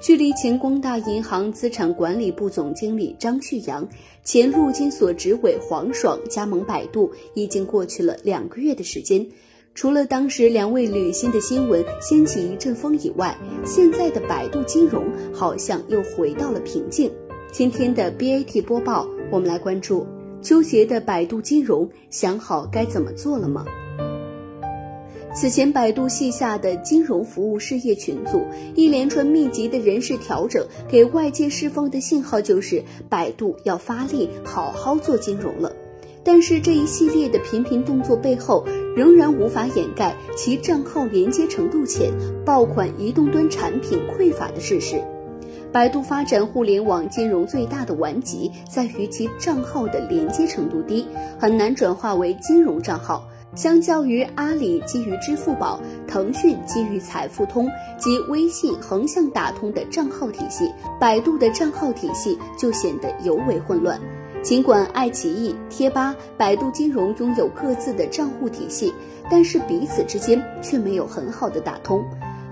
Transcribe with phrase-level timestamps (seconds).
[0.00, 3.86] 距离前光大银行资产管理部总经理张旭阳、
[4.22, 9.26] 前陆金所执委黄爽加盟百度已经过去了两个月的时间。
[9.74, 17.10] 除了当时两位履新的新闻掀起一阵风以外，现在的百度金融好像又回到了平静。
[17.52, 20.06] 今天的 BAT 播报，我们来关注：
[20.40, 23.64] 纠结的百度金融，想好该怎么做了吗？
[25.34, 35.72] 此前，百度系下的金融服务事业群组一连串密集的人事调整，给外界释放的信号就是百度要发力好好做金融了。
[36.24, 38.64] 但是这一系列的频频动作背后，
[38.96, 42.10] 仍然无法掩盖其账号连接程度浅、
[42.44, 45.00] 爆款移动端产品匮乏的事实。
[45.70, 51.06] 百度发展互联网金融最大的顽疾在于其账号的连接程度低，
[51.38, 53.28] 很难转化为金融账号。
[53.54, 57.68] 相较于阿里基于支付宝、腾讯基于财付通
[57.98, 63.98] 及微信横向打通的账号体系，百度的账号体系就显得尤为混乱。
[64.40, 68.94] 尽管爱奇艺、贴吧、百度金融拥有各自的账户体系，
[69.28, 72.04] 但是彼此之间却没有很好的打通。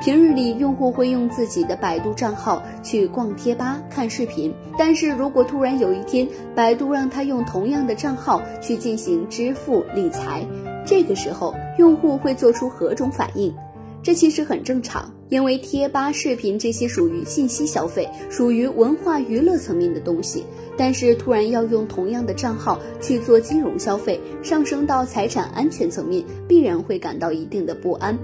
[0.00, 10.44] 平日里，用户会用自己的百度账号去逛贴吧、看视频，但是如果突然有一天，百度让他用同样的账号去进行支付、理财，
[10.84, 13.54] 这个时候用户会做出何种反应？
[14.02, 20.44] 这其实很正常，因为贴吧、视频这些属于信息消费，属于文化娱乐层面的东西，
[20.76, 28.18] 但是突然要用同样的账号去做金融消费，上升到财产安全层面，必然会感到一定的不安。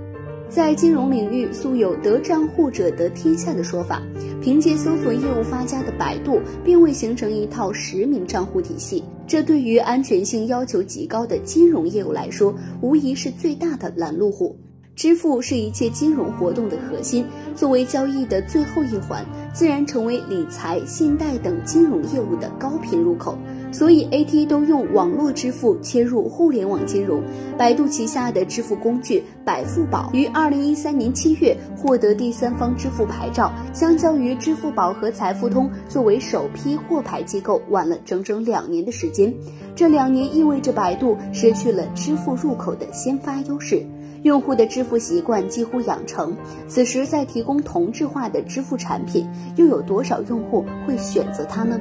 [0.51, 4.03] 在金融领域，素有“得账户者得天下”的说法。
[4.41, 14.57] 凭借搜索业务发家的百度，并未形成一套实名账户体系，这对于安全性要求极高的金融业务来说，无疑是最大的拦路虎。
[14.97, 23.39] 支付是一切金融活动的核心，作为交易的最后一环，自然成为理财、信贷等金融业务的高频入口。
[23.71, 27.23] 所以，AT 都用网络支付切入互联网金融。
[27.57, 39.33] 百度旗下的支付工具百付宝于二零一三年七月获得第三方支付牌照，相较于支付宝和财付通作为首批获牌机构晚了整整两年的时间。
[39.75, 43.85] 这两年意味着百度失去了支付入口的先发优势。
[44.25, 46.37] 用户的支付习惯几乎养成，
[46.67, 51.79] 此时再提供同质化的支付产品，又有多少用户会选择它呢？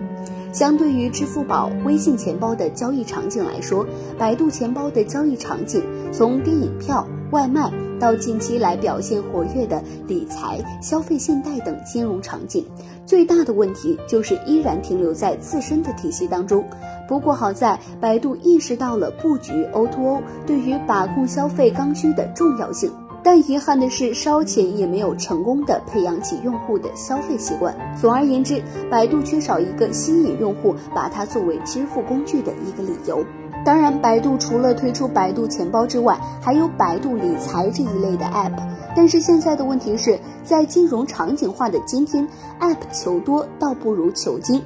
[0.51, 3.85] 相对于支付宝、微信钱包的交易场景来说，
[4.17, 12.65] 百度钱包的交易场景，从电影票、外卖到近期来表现活跃的理财、消费信贷等金融场景，
[13.05, 16.63] 最大的问题就是依然停留在自身的体系当中。
[17.07, 22.91] 不过好在百度意识到了布局 O2O 对于把控消费刚需的重要性，
[23.29, 27.75] 但遗憾的是烧钱也没有成功的培养起用户的消费习惯。
[27.99, 33.21] 总而言之，百度缺少一个吸引用户把它作为支付工具的一个理由。
[33.65, 38.53] 当然，百度除了推出百度钱包之外，还有百度理财这一类的 App。
[38.95, 42.25] 但是现在的问题是在金融场景化的今天
[42.61, 44.63] ，App 求多倒不如求精。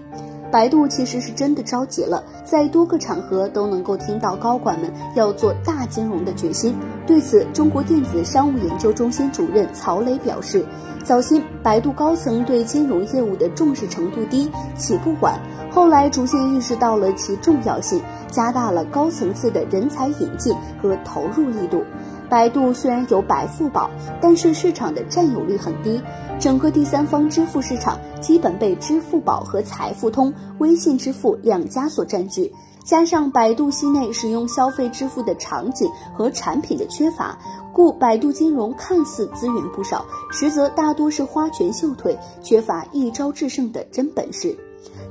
[0.51, 6.75] 百度其实是真的着急了，在多个场合都能够听到高管们要做大金融的决心。
[7.07, 10.65] 对此，中国电子商务研究中心主任曹磊表示，
[11.05, 15.39] 早先百度高层对金融业务的重视程度低，起步晚，
[15.71, 21.81] 后来逐渐意识到了其重要性，加大了高层次的人才引进和投入力度。
[22.31, 26.01] 百度虽然有百富宝，但是市场的占有率很低，
[26.39, 32.49] 整个第三方支付市场基本被支付宝和财付通、微信支付两家所占据。
[32.85, 37.37] 加上百度系内使用消费支付的场景和产品的缺乏，
[37.73, 44.57] 故百度金融看似资源不少，实则大多是花拳绣腿，缺乏一招制胜的真本事。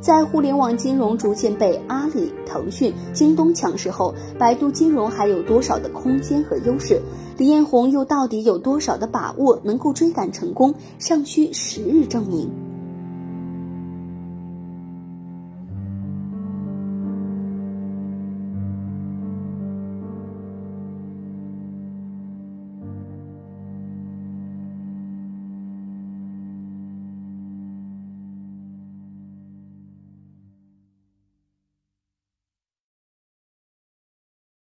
[0.00, 7.00] 在互联网金融逐渐被阿里、腾讯、京东抢势后，百度金融还有多少的空间和优势？
[7.36, 10.74] 李彦宏又到底有多少的把握能够追赶成功？
[10.98, 12.50] 尚需时日证明。